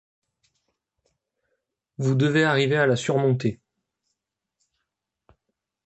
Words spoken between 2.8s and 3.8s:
la surmonter